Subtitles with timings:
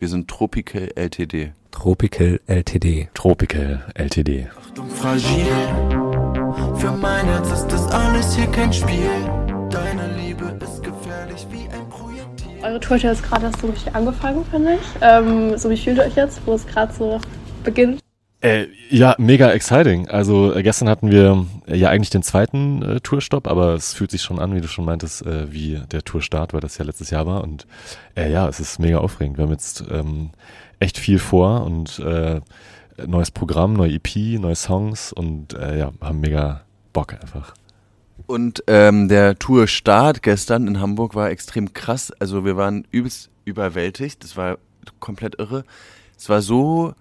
[0.00, 1.50] Wir sind Tropical LTD.
[1.72, 3.08] Tropical LTD.
[3.14, 4.46] Tropical LTD.
[4.56, 5.46] Achtung, fragil.
[6.76, 9.10] Für mein Herz ist das alles hier kein Spiel.
[9.68, 12.62] Deine Liebe ist gefährlich wie ein Projektil.
[12.62, 14.80] Eure Tour hat jetzt gerade erst so richtig angefangen, finde ich.
[15.00, 17.20] Ähm, so wie fühlt ihr euch jetzt, wo es gerade so
[17.64, 17.98] beginnt?
[18.40, 20.08] Äh, ja, mega exciting.
[20.08, 24.12] Also äh, gestern hatten wir äh, ja eigentlich den zweiten äh, Tourstopp, aber es fühlt
[24.12, 27.10] sich schon an, wie du schon meintest, äh, wie der Tourstart, weil das ja letztes
[27.10, 27.42] Jahr war.
[27.42, 27.66] Und
[28.16, 29.38] äh, ja, es ist mega aufregend.
[29.38, 30.30] Wir haben jetzt ähm,
[30.78, 32.00] echt viel vor und
[33.06, 37.54] neues Programm, neue EP, neue Songs und ja, haben mega Bock einfach.
[38.26, 42.12] Und ähm, der Tourstart gestern in Hamburg war extrem krass.
[42.18, 44.24] Also wir waren übelst überwältigt.
[44.24, 44.58] Das war
[44.98, 45.64] komplett irre.
[46.16, 46.94] Es war so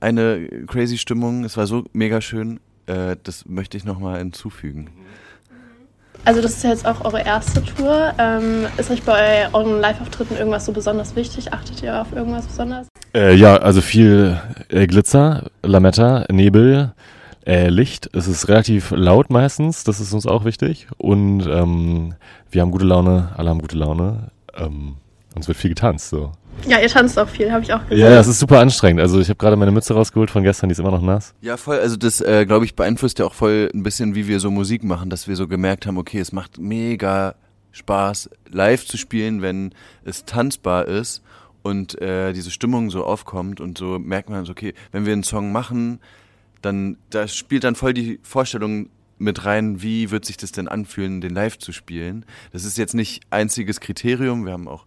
[0.00, 1.44] eine crazy Stimmung.
[1.44, 2.60] Es war so mega schön.
[2.86, 4.90] Äh, das möchte ich nochmal hinzufügen.
[6.24, 8.12] Also das ist ja jetzt auch eure erste Tour.
[8.18, 11.52] Ähm, ist euch bei euren Live-Auftritten irgendwas so besonders wichtig?
[11.52, 12.88] Achtet ihr auf irgendwas besonders?
[13.14, 16.92] Äh, ja, also viel äh, Glitzer, Lametta, Nebel,
[17.46, 18.10] äh, Licht.
[18.12, 20.88] Es ist relativ laut meistens, das ist uns auch wichtig.
[20.98, 22.14] Und ähm,
[22.50, 24.30] wir haben gute Laune, alle haben gute Laune.
[24.54, 24.96] Ähm,
[25.34, 26.10] uns wird viel getanzt.
[26.10, 26.32] So.
[26.66, 27.98] Ja, ihr tanzt auch viel, habe ich auch gesehen.
[27.98, 29.00] Ja, es ist super anstrengend.
[29.00, 31.34] Also ich habe gerade meine Mütze rausgeholt von gestern, die ist immer noch nass.
[31.40, 31.78] Ja, voll.
[31.78, 34.84] Also das, äh, glaube ich, beeinflusst ja auch voll ein bisschen, wie wir so Musik
[34.84, 37.34] machen, dass wir so gemerkt haben, okay, es macht mega
[37.72, 39.72] Spaß, live zu spielen, wenn
[40.04, 41.22] es tanzbar ist
[41.62, 45.22] und äh, diese Stimmung so aufkommt und so merkt man so, okay, wenn wir einen
[45.22, 46.00] Song machen,
[46.62, 51.20] dann da spielt dann voll die Vorstellung mit rein, wie wird sich das denn anfühlen,
[51.20, 52.24] den live zu spielen.
[52.52, 54.46] Das ist jetzt nicht einziges Kriterium.
[54.46, 54.86] Wir haben auch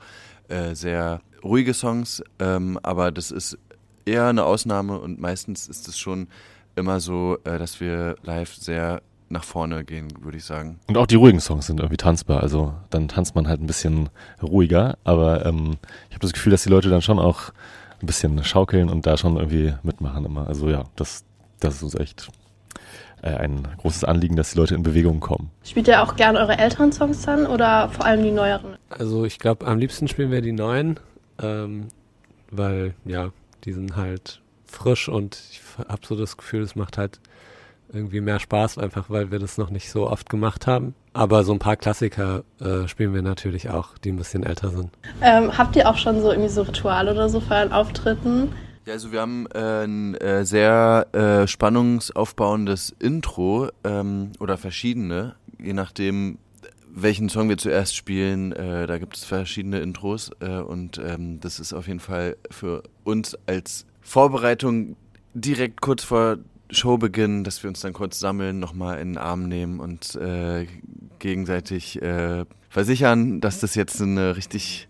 [0.50, 3.58] äh, sehr ruhige Songs, ähm, aber das ist
[4.06, 6.28] eher eine Ausnahme und meistens ist es schon
[6.76, 10.80] immer so, äh, dass wir live sehr nach vorne gehen, würde ich sagen.
[10.88, 12.42] Und auch die ruhigen Songs sind irgendwie tanzbar.
[12.42, 14.10] Also dann tanzt man halt ein bisschen
[14.42, 15.78] ruhiger, aber ähm,
[16.10, 17.52] ich habe das Gefühl, dass die Leute dann schon auch
[18.02, 20.48] ein bisschen schaukeln und da schon irgendwie mitmachen immer.
[20.48, 21.24] Also ja, das,
[21.60, 22.30] das ist uns echt
[23.24, 25.50] äh, ein großes Anliegen, dass die Leute in Bewegung kommen.
[25.64, 28.75] Spielt ihr auch gerne eure älteren Songs dann oder vor allem die neueren?
[28.90, 31.00] Also ich glaube, am liebsten spielen wir die neuen,
[31.42, 31.88] ähm,
[32.52, 33.30] weil ja,
[33.64, 37.20] die sind halt frisch und ich habe so das Gefühl, es macht halt
[37.94, 40.96] irgendwie mehr Spaß, einfach weil wir das noch nicht so oft gemacht haben.
[41.14, 44.90] Aber so ein paar Klassiker äh, spielen wir natürlich auch, die ein bisschen älter sind.
[45.22, 48.50] Ähm, habt ihr auch schon so irgendwie so Ritual oder so für euren Auftritten?
[48.86, 55.72] Ja, also wir haben äh, ein äh, sehr äh, spannungsaufbauendes Intro ähm, oder verschiedene, je
[55.72, 56.38] nachdem,
[56.94, 58.52] welchen Song wir zuerst spielen.
[58.52, 62.84] Äh, da gibt es verschiedene Intros äh, und ähm, das ist auf jeden Fall für
[63.06, 64.98] uns als Vorbereitung
[65.34, 66.40] direkt kurz vor
[66.70, 70.68] Showbeginn, dass wir uns dann kurz sammeln, nochmal in den Arm nehmen und äh,
[71.20, 74.90] gegenseitig äh, versichern, dass das jetzt eine richtig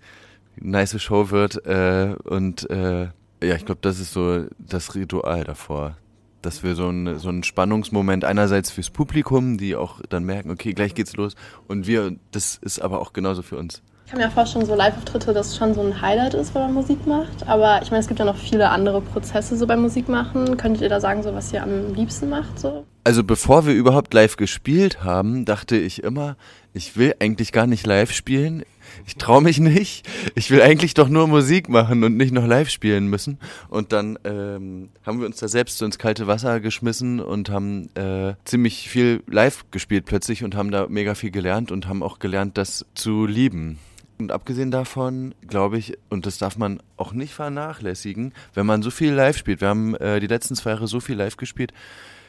[0.55, 1.63] nice Show wird.
[1.67, 3.09] Äh, und äh,
[3.43, 5.97] ja, ich glaube, das ist so das Ritual davor.
[6.41, 10.73] Dass wir so, ein, so einen Spannungsmoment einerseits fürs Publikum, die auch dann merken, okay,
[10.73, 11.35] gleich geht's los.
[11.67, 13.81] Und wir, das ist aber auch genauso für uns.
[14.05, 17.07] Ich kann mir vorstellen, so Live-Auftritte, dass schon so ein Highlight ist, wenn man Musik
[17.07, 17.47] macht.
[17.47, 20.57] Aber ich meine, es gibt ja noch viele andere Prozesse so beim Musikmachen.
[20.57, 22.59] Könntet ihr da sagen, so was ihr am liebsten macht?
[22.59, 22.85] So?
[23.05, 26.37] Also bevor wir überhaupt live gespielt haben, dachte ich immer,
[26.73, 28.63] ich will eigentlich gar nicht live spielen.
[29.05, 30.07] Ich traue mich nicht.
[30.35, 33.39] Ich will eigentlich doch nur Musik machen und nicht noch live spielen müssen.
[33.67, 37.89] Und dann ähm, haben wir uns da selbst so ins kalte Wasser geschmissen und haben
[37.95, 42.19] äh, ziemlich viel live gespielt plötzlich und haben da mega viel gelernt und haben auch
[42.19, 43.79] gelernt, das zu lieben.
[44.17, 48.91] Und abgesehen davon, glaube ich, und das darf man auch nicht vernachlässigen, wenn man so
[48.91, 49.59] viel live spielt.
[49.59, 51.73] Wir haben äh, die letzten zwei Jahre so viel live gespielt.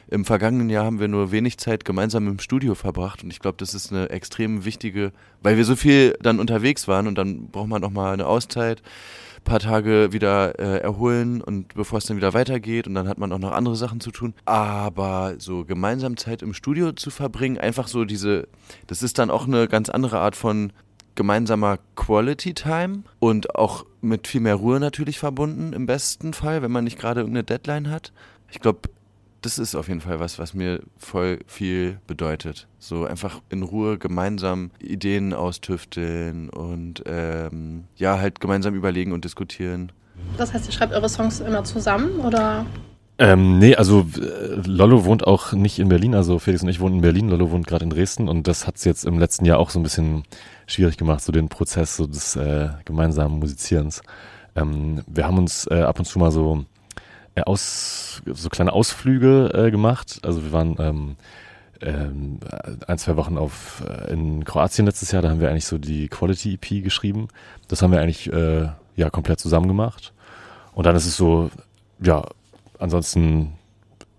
[0.09, 3.57] Im vergangenen Jahr haben wir nur wenig Zeit gemeinsam im Studio verbracht und ich glaube,
[3.57, 5.11] das ist eine extrem wichtige,
[5.41, 8.83] weil wir so viel dann unterwegs waren und dann braucht man noch mal eine Auszeit,
[9.45, 13.31] paar Tage wieder äh, erholen und bevor es dann wieder weitergeht und dann hat man
[13.31, 14.33] auch noch andere Sachen zu tun.
[14.43, 18.47] Aber so gemeinsam Zeit im Studio zu verbringen, einfach so diese,
[18.87, 20.73] das ist dann auch eine ganz andere Art von
[21.13, 26.71] gemeinsamer Quality Time und auch mit viel mehr Ruhe natürlich verbunden im besten Fall, wenn
[26.71, 28.11] man nicht gerade irgendeine Deadline hat.
[28.51, 28.89] Ich glaube,
[29.45, 32.67] das ist auf jeden Fall was, was mir voll viel bedeutet.
[32.79, 39.91] So einfach in Ruhe gemeinsam Ideen austüfteln und ähm, ja, halt gemeinsam überlegen und diskutieren.
[40.37, 42.65] Das heißt, ihr schreibt eure Songs immer zusammen oder?
[43.19, 46.95] Ähm, nee, also äh, Lollo wohnt auch nicht in Berlin, also Felix und ich wohnen
[46.95, 49.59] in Berlin, Lollo wohnt gerade in Dresden und das hat es jetzt im letzten Jahr
[49.59, 50.23] auch so ein bisschen
[50.65, 54.01] schwierig gemacht, so den Prozess so des äh, gemeinsamen Musizierens.
[54.55, 56.65] Ähm, wir haben uns äh, ab und zu mal so
[57.43, 60.19] aus so kleine Ausflüge äh, gemacht.
[60.23, 61.15] Also wir waren ähm,
[61.81, 62.39] ähm,
[62.87, 66.07] ein, zwei Wochen auf äh, in Kroatien letztes Jahr, da haben wir eigentlich so die
[66.07, 67.27] Quality EP geschrieben.
[67.67, 70.13] Das haben wir eigentlich äh, ja komplett zusammen gemacht.
[70.73, 71.51] Und dann ist es so,
[71.99, 72.23] ja,
[72.79, 73.53] ansonsten,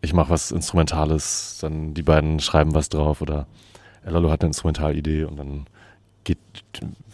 [0.00, 3.46] ich mache was Instrumentales, dann die beiden schreiben was drauf oder
[4.04, 5.66] Lalo hat eine Instrumentalidee und dann
[6.24, 6.38] geht,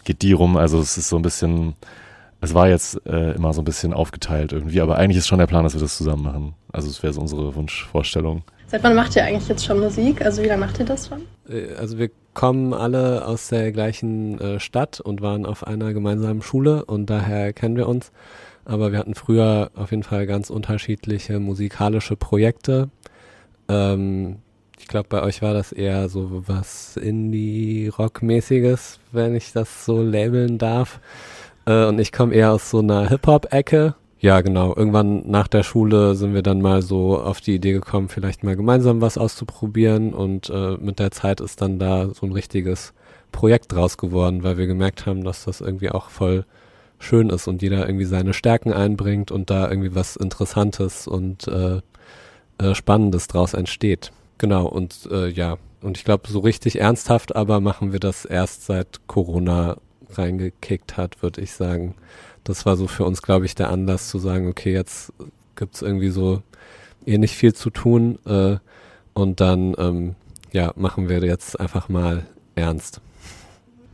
[0.03, 0.57] geht die rum.
[0.57, 1.75] Also es ist so ein bisschen,
[2.43, 5.47] es war jetzt äh, immer so ein bisschen aufgeteilt irgendwie, aber eigentlich ist schon der
[5.47, 6.53] Plan, dass wir das zusammen machen.
[6.71, 8.43] Also es wäre so unsere Wunschvorstellung.
[8.67, 10.25] Seit wann macht ihr eigentlich jetzt schon Musik?
[10.25, 11.21] Also wie lange macht ihr das schon?
[11.47, 16.41] Äh, Also wir kommen alle aus der gleichen äh, Stadt und waren auf einer gemeinsamen
[16.41, 18.11] Schule und daher kennen wir uns.
[18.65, 22.89] Aber wir hatten früher auf jeden Fall ganz unterschiedliche musikalische Projekte.
[23.69, 24.37] Ähm,
[24.79, 30.57] ich glaube, bei euch war das eher so was Indie-Rock-mäßiges, wenn ich das so labeln
[30.57, 30.99] darf.
[31.65, 33.95] Äh, und ich komme eher aus so einer Hip-Hop-Ecke.
[34.19, 34.73] Ja, genau.
[34.75, 38.55] Irgendwann nach der Schule sind wir dann mal so auf die Idee gekommen, vielleicht mal
[38.55, 40.13] gemeinsam was auszuprobieren.
[40.13, 42.93] Und äh, mit der Zeit ist dann da so ein richtiges
[43.31, 46.45] Projekt draus geworden, weil wir gemerkt haben, dass das irgendwie auch voll
[46.99, 51.81] schön ist und jeder irgendwie seine Stärken einbringt und da irgendwie was Interessantes und äh,
[52.59, 54.11] äh, Spannendes draus entsteht.
[54.37, 58.65] Genau, und äh, ja, und ich glaube, so richtig ernsthaft aber machen wir das erst
[58.65, 59.77] seit Corona
[60.17, 61.95] reingekickt hat, würde ich sagen.
[62.43, 65.13] Das war so für uns, glaube ich, der Anlass zu sagen, okay, jetzt
[65.55, 66.41] gibt's irgendwie so
[67.05, 68.57] eh nicht viel zu tun äh,
[69.13, 70.15] und dann ähm,
[70.51, 72.25] ja, machen wir jetzt einfach mal
[72.55, 73.01] ernst.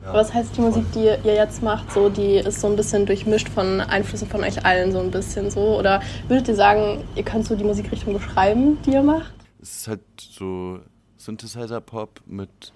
[0.03, 3.05] Aber was heißt die Musik, die ihr jetzt macht, so, die ist so ein bisschen
[3.05, 5.77] durchmischt von Einflüssen von euch allen, so ein bisschen so?
[5.77, 9.33] Oder würdet ihr sagen, ihr könnt so die Musikrichtung beschreiben, die ihr macht?
[9.61, 10.79] Es ist halt so
[11.17, 12.71] Synthesizer-Pop mit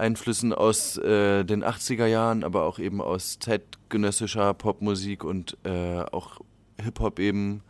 [0.00, 6.40] Einflüssen aus äh, den 80er Jahren, aber auch eben aus zeitgenössischer Popmusik und äh, auch
[6.82, 7.62] Hip-Hop eben.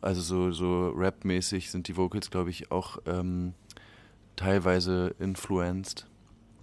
[0.00, 3.54] Also so, so Rap-mäßig sind die Vocals, glaube ich, auch ähm,
[4.36, 6.06] teilweise influenced.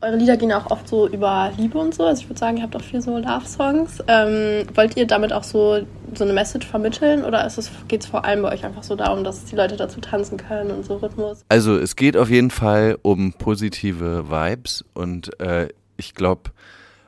[0.02, 2.06] Eure Lieder gehen auch oft so über Liebe und so.
[2.06, 4.02] Also ich würde sagen, ihr habt auch viel so Love-Songs.
[4.08, 5.86] Ähm, wollt ihr damit auch so,
[6.16, 7.52] so eine Message vermitteln oder
[7.90, 10.72] geht es vor allem bei euch einfach so darum, dass die Leute dazu tanzen können
[10.72, 11.44] und so Rhythmus?
[11.50, 15.68] Also es geht auf jeden Fall um positive Vibes und äh,
[15.98, 16.52] ich glaube,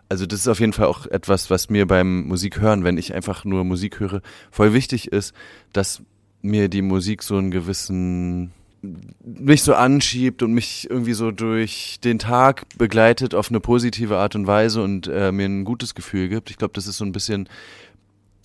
[0.10, 3.46] also das ist auf jeden Fall auch etwas, was mir beim Musikhören, wenn ich einfach
[3.46, 4.22] nur Musik höre,
[4.52, 5.34] voll wichtig ist,
[5.72, 6.02] dass
[6.42, 12.20] mir die Musik so einen gewissen mich so anschiebt und mich irgendwie so durch den
[12.20, 16.50] Tag begleitet auf eine positive Art und Weise und äh, mir ein gutes Gefühl gibt.
[16.50, 17.48] Ich glaube, das ist so ein bisschen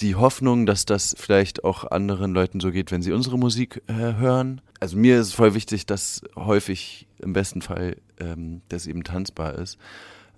[0.00, 3.92] die Hoffnung, dass das vielleicht auch anderen Leuten so geht, wenn sie unsere Musik äh,
[3.94, 4.60] hören.
[4.78, 9.78] Also mir ist voll wichtig, dass häufig im besten Fall ähm, das eben tanzbar ist.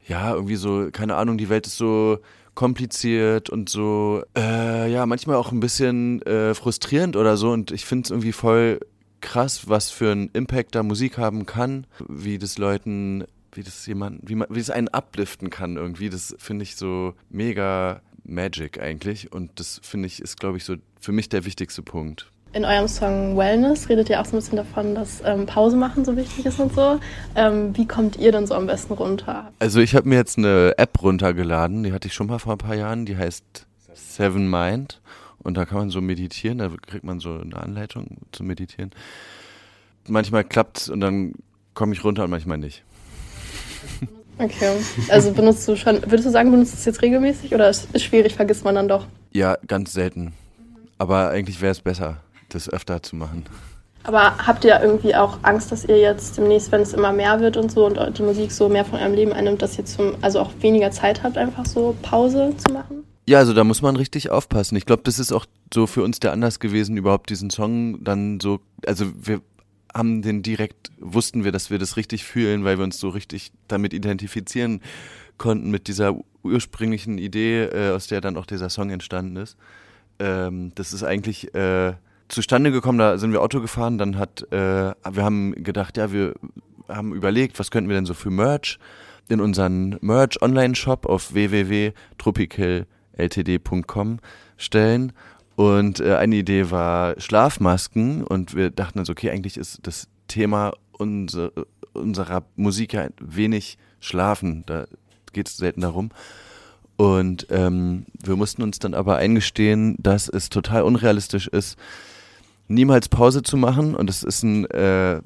[0.06, 2.19] Ja, irgendwie so, keine Ahnung, die Welt ist so
[2.55, 7.85] kompliziert und so, äh, ja, manchmal auch ein bisschen äh, frustrierend oder so und ich
[7.85, 8.81] finde es irgendwie voll
[9.20, 14.29] krass, was für einen Impact da Musik haben kann, wie das Leuten, wie das jemanden,
[14.29, 16.11] wie man, wie es einen upliften kann irgendwie.
[16.11, 20.76] Das finde ich so mega Magic eigentlich und das finde ich ist, glaube ich, so
[21.00, 22.31] für mich der wichtigste Punkt.
[22.53, 26.05] In eurem Song Wellness redet ihr auch so ein bisschen davon, dass ähm, Pause machen
[26.05, 26.99] so wichtig ist und so.
[27.35, 29.53] Ähm, wie kommt ihr denn so am besten runter?
[29.59, 32.59] Also ich habe mir jetzt eine App runtergeladen, die hatte ich schon mal vor ein
[32.59, 35.00] paar Jahren, die heißt Seven Mind
[35.43, 38.90] und da kann man so meditieren, da kriegt man so eine Anleitung zu meditieren.
[40.06, 41.35] Manchmal klappt's und dann
[41.75, 42.82] komme ich runter und manchmal nicht.
[44.40, 44.76] Okay,
[45.08, 48.05] also benutzt du schon, würdest du sagen, benutzt du es jetzt regelmäßig oder ist es
[48.05, 49.06] schwierig, vergisst man dann doch?
[49.32, 50.32] Ja, ganz selten.
[50.96, 52.19] Aber eigentlich wäre es besser,
[52.49, 53.47] das öfter zu machen.
[54.04, 57.57] Aber habt ihr irgendwie auch Angst, dass ihr jetzt demnächst, wenn es immer mehr wird
[57.57, 60.40] und so und die Musik so mehr von eurem Leben einnimmt, dass ihr zum, also
[60.40, 62.98] auch weniger Zeit habt, einfach so Pause zu machen?
[63.28, 64.75] Ja, also da muss man richtig aufpassen.
[64.76, 65.44] Ich glaube, das ist auch
[65.75, 69.42] so für uns der Anlass gewesen, überhaupt diesen Song dann so, also wir
[69.92, 73.52] haben den direkt, wussten wir, dass wir das richtig fühlen, weil wir uns so richtig
[73.68, 74.80] damit identifizieren
[75.37, 79.58] konnten mit dieser ursprünglichen Idee, äh, aus der dann auch dieser Song entstanden ist.
[80.18, 81.92] Ähm, das ist eigentlich äh,
[82.28, 86.32] zustande gekommen, da sind wir Auto gefahren, dann hat, äh, wir haben gedacht, ja, wir
[86.88, 88.78] haben überlegt, was könnten wir denn so für Merch
[89.28, 91.35] in unseren Merch-Online-Shop auf
[93.19, 94.19] www.tropicalltd.com
[94.57, 95.13] stellen.
[95.57, 100.73] Und äh, eine Idee war Schlafmasken und wir dachten uns, okay, eigentlich ist das Thema
[100.93, 101.51] unser,
[101.95, 104.87] unserer Musik ja wenig Schlafen, da
[105.33, 106.11] geht es selten darum.
[106.97, 111.77] Und ähm, wir mussten uns dann aber eingestehen, dass es total unrealistisch ist,
[112.69, 113.95] niemals Pause zu machen.
[113.95, 115.21] Und das ist ein, äh,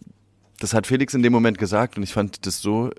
[0.61, 2.91] das hat Felix in dem Moment gesagt und ich fand das so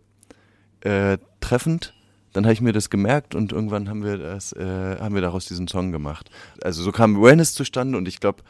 [0.82, 1.93] äh, treffend.
[2.34, 5.46] Dann habe ich mir das gemerkt und irgendwann haben wir das, äh, haben wir daraus
[5.46, 6.30] diesen Song gemacht.
[6.62, 8.44] Also so kam Awareness zustande und ich glaube,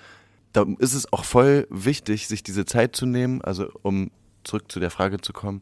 [0.53, 4.11] da ist es auch voll wichtig, sich diese Zeit zu nehmen, also um
[4.43, 5.61] zurück zu der Frage zu kommen.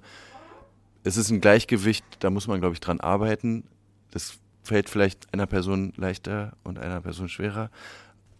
[1.04, 3.63] Es ist ein Gleichgewicht, da muss man, glaube ich, dran arbeiten.
[4.12, 7.72] Das fällt vielleicht einer Person leichter und einer Person schwerer.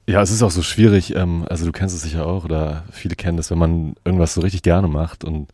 [0.08, 3.16] Ja, es ist auch so schwierig, ähm, also du kennst es sicher auch oder viele
[3.16, 5.52] kennen das, wenn man irgendwas so richtig gerne macht und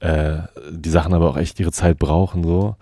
[0.00, 0.38] äh,
[0.70, 2.76] die Sachen aber auch echt ihre Zeit brauchen, so,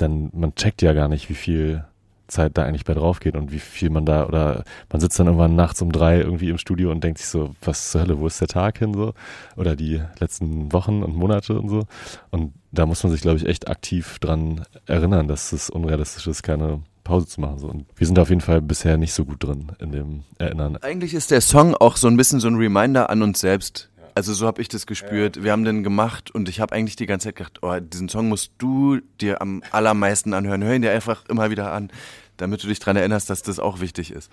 [0.00, 1.84] dann man checkt ja gar nicht, wie viel
[2.30, 5.26] Zeit da eigentlich bei drauf geht und wie viel man da oder man sitzt dann
[5.26, 8.26] irgendwann nachts um drei irgendwie im Studio und denkt sich so, was zur Hölle, wo
[8.26, 9.14] ist der Tag hin so?
[9.56, 11.84] Oder die letzten Wochen und Monate und so.
[12.30, 16.42] Und da muss man sich, glaube ich, echt aktiv dran erinnern, dass es unrealistisch ist,
[16.42, 17.58] keine Pause zu machen.
[17.58, 17.68] So.
[17.68, 20.76] Und wir sind auf jeden Fall bisher nicht so gut drin in dem Erinnern.
[20.76, 23.89] Eigentlich ist der Song auch so ein bisschen so ein Reminder an uns selbst.
[24.20, 25.42] Also so habe ich das gespürt.
[25.42, 28.28] Wir haben den gemacht und ich habe eigentlich die ganze Zeit gedacht, oh, diesen Song
[28.28, 30.62] musst du dir am allermeisten anhören.
[30.62, 31.90] Hör ihn dir einfach immer wieder an,
[32.36, 34.30] damit du dich dran erinnerst, dass das auch wichtig ist.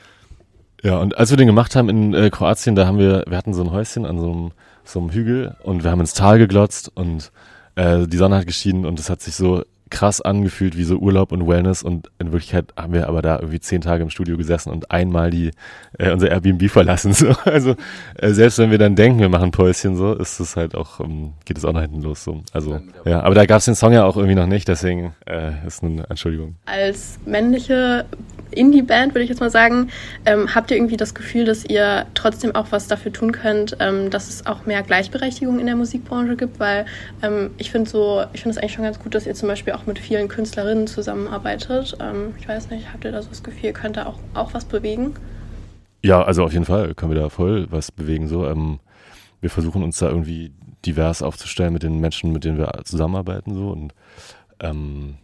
[0.83, 3.53] Ja, und als wir den gemacht haben in äh, Kroatien, da haben wir, wir hatten
[3.53, 4.51] so ein Häuschen an so einem,
[4.83, 7.31] so einem Hügel und wir haben ins Tal geglotzt und
[7.75, 11.31] äh, die Sonne hat geschienen und es hat sich so krass angefühlt wie so Urlaub
[11.31, 14.71] und Wellness und in Wirklichkeit haben wir aber da irgendwie zehn Tage im Studio gesessen
[14.71, 15.51] und einmal die
[15.97, 17.13] äh, unser Airbnb verlassen.
[17.17, 17.35] So.
[17.45, 17.75] Also
[18.15, 21.33] äh, selbst wenn wir dann denken, wir machen Päuschen so, ist es halt auch, ähm,
[21.45, 22.23] geht es auch nach hinten los.
[22.23, 22.43] So.
[22.51, 25.65] Also ja, aber da gab es den Song ja auch irgendwie noch nicht, deswegen äh,
[25.65, 26.55] ist eine Entschuldigung.
[26.65, 28.05] Als männliche
[28.51, 29.89] Indie-Band, würde ich jetzt mal sagen,
[30.25, 34.09] ähm, habt ihr irgendwie das Gefühl, dass ihr trotzdem auch was dafür tun könnt, ähm,
[34.09, 36.59] dass es auch mehr Gleichberechtigung in der Musikbranche gibt?
[36.59, 36.85] Weil
[37.21, 39.73] ähm, ich finde so, ich finde es eigentlich schon ganz gut, dass ihr zum Beispiel
[39.77, 41.97] auch mit vielen Künstlerinnen zusammenarbeitet.
[41.99, 44.53] Ähm, ich weiß nicht, habt ihr da so das Gefühl, ihr könnt da auch, auch
[44.53, 45.13] was bewegen?
[46.03, 48.27] Ja, also auf jeden Fall können wir da voll was bewegen.
[48.27, 48.79] So, ähm,
[49.41, 50.51] wir versuchen uns da irgendwie
[50.85, 53.93] divers aufzustellen mit den Menschen, mit denen wir zusammenarbeiten so und
[54.59, 55.15] ähm,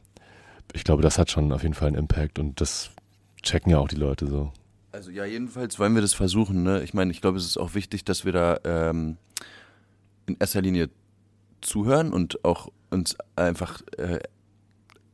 [0.73, 2.91] ich glaube, das hat schon auf jeden Fall einen Impact und das
[3.41, 4.51] checken ja auch die Leute so.
[4.91, 6.63] Also ja, jedenfalls wollen wir das versuchen.
[6.63, 6.83] Ne?
[6.83, 9.17] Ich meine, ich glaube, es ist auch wichtig, dass wir da ähm,
[10.25, 10.89] in erster Linie
[11.61, 14.19] zuhören und auch uns einfach äh,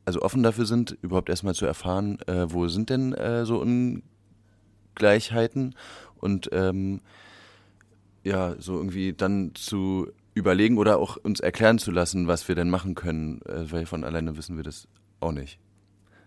[0.10, 3.64] also offen dafür sind, überhaupt erstmal zu erfahren, äh, wo sind denn äh, so
[4.96, 5.76] Ungleichheiten
[6.20, 7.02] und ähm,
[8.24, 12.72] ja, so irgendwie dann zu überlegen oder auch uns erklären zu lassen, was wir denn
[12.72, 14.88] machen können, äh, weil von alleine wissen wir das
[15.20, 15.60] auch nicht.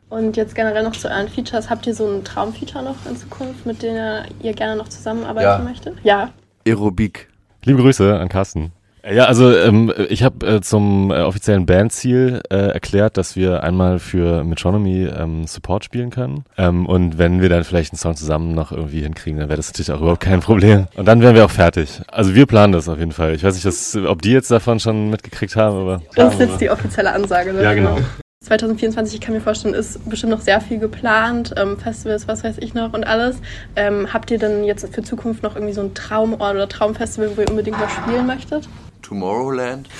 [0.08, 1.68] Und jetzt generell noch zu euren Features.
[1.68, 3.96] Habt ihr so ein Traumfeature noch in Zukunft, mit dem
[4.42, 5.58] ihr gerne noch zusammenarbeiten Ja.
[5.58, 5.96] möchtet?
[6.04, 6.32] Ja.
[6.64, 7.28] Aerobik.
[7.64, 8.70] Liebe Grüße an Carsten.
[9.04, 13.98] Ja, also ähm, ich habe äh, zum äh, offiziellen Bandziel äh, erklärt, dass wir einmal
[13.98, 16.44] für Metronomy ähm, Support spielen können.
[16.56, 19.68] Ähm, und wenn wir dann vielleicht einen Song zusammen noch irgendwie hinkriegen, dann wäre das
[19.68, 20.86] natürlich auch überhaupt kein Problem.
[20.94, 22.00] Und dann wären wir auch fertig.
[22.06, 23.34] Also wir planen das auf jeden Fall.
[23.34, 26.02] Ich weiß nicht, dass, ob die jetzt davon schon mitgekriegt haben, aber.
[26.14, 27.52] Das ist jetzt die offizielle Ansage.
[27.52, 27.62] Ne?
[27.62, 27.98] Ja, genau.
[28.42, 32.58] 2024, ich kann mir vorstellen, ist bestimmt noch sehr viel geplant, ähm, Festivals, was weiß
[32.58, 33.36] ich noch und alles.
[33.76, 37.40] Ähm, habt ihr denn jetzt für Zukunft noch irgendwie so ein Traumort oder Traumfestival, wo
[37.40, 38.68] ihr unbedingt mal spielen möchtet?
[39.02, 39.88] Tomorrowland.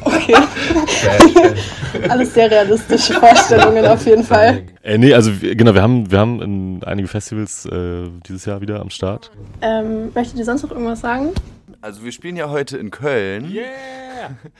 [0.00, 0.34] Okay.
[2.08, 4.62] Alles sehr realistische Vorstellungen auf jeden Fall.
[4.82, 8.60] Äh, nee, also wir- genau, wir haben, wir haben in einige Festivals äh, dieses Jahr
[8.60, 9.30] wieder am Start.
[9.60, 11.30] Ähm, möchtet ihr sonst noch irgendwas sagen?
[11.80, 13.52] Also wir spielen ja heute in Köln.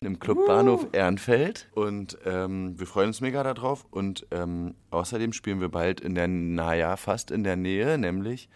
[0.00, 1.66] Im Club Bahnhof Ehrenfeld.
[1.75, 3.87] Und ähm, wir freuen uns mega darauf.
[3.90, 8.49] Und ähm, außerdem spielen wir bald in der, naja, fast in der Nähe, nämlich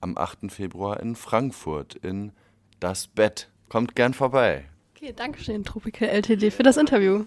[0.00, 0.50] am 8.
[0.50, 2.32] Februar in Frankfurt in
[2.80, 3.48] Das Bett.
[3.68, 4.64] Kommt gern vorbei.
[4.96, 7.24] Okay, danke schön, Tropical LTD, für das Interview.